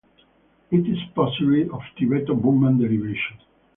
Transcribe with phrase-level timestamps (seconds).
[0.71, 3.37] It is possibly of Tibeto-Burman derivation.